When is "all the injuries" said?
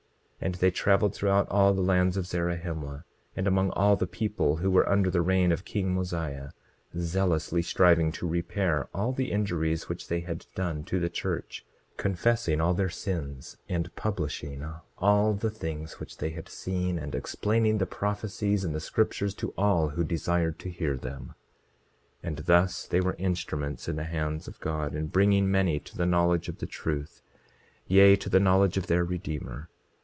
8.91-9.87